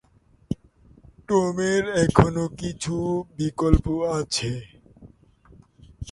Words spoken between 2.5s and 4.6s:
কিছু বিকল্প আছে।